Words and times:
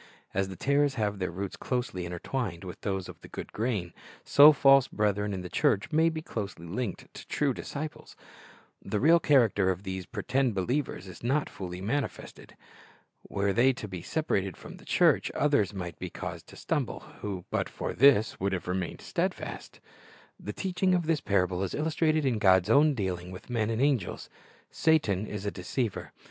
As 0.33 0.47
the 0.49 0.55
tares 0.55 0.95
have 0.95 1.19
their 1.19 1.29
roots 1.29 1.55
closely 1.55 2.05
intertwined 2.07 2.63
with 2.63 2.81
those 2.81 3.07
of 3.07 3.21
the 3.21 3.27
good 3.27 3.53
grain, 3.53 3.93
so 4.23 4.51
false 4.51 4.87
brethren 4.87 5.31
in 5.31 5.41
the 5.41 5.47
church 5.47 5.91
may 5.91 6.09
be 6.09 6.23
closely 6.23 6.65
linked 6.65 7.03
with 7.03 7.27
true 7.27 7.53
disciples. 7.53 8.15
The 8.81 8.99
real 8.99 9.19
character 9.19 9.69
of 9.69 9.83
these 9.83 10.07
pretended 10.07 10.55
believers 10.55 11.05
is 11.05 11.21
not 11.23 11.51
fully 11.51 11.81
manifested. 11.81 12.57
Were 13.29 13.53
they 13.53 13.73
to 13.73 13.87
be 13.87 14.01
separated 14.01 14.57
from 14.57 14.77
the 14.77 14.85
church, 14.85 15.31
others 15.35 15.71
might 15.71 15.99
be 15.99 16.09
caused 16.09 16.47
to 16.47 16.55
stumble, 16.55 17.01
who 17.21 17.45
but 17.51 17.69
for 17.69 17.93
this 17.93 18.39
would 18.39 18.53
have 18.53 18.67
remained 18.67 19.01
steadfast. 19.01 19.79
The 20.39 20.51
teaching 20.51 20.95
of 20.95 21.05
this 21.05 21.21
parable 21.21 21.61
is 21.61 21.75
illustrated 21.75 22.25
in 22.25 22.39
God's 22.39 22.71
own 22.71 22.95
dealing 22.95 23.29
with 23.29 23.51
men 23.51 23.69
and 23.69 23.79
angels. 23.79 24.31
Satan 24.71 25.27
is 25.27 25.45
a 25.45 25.51
deceiver. 25.51 26.11